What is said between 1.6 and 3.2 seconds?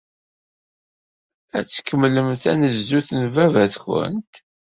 tkemmlemt tanezzut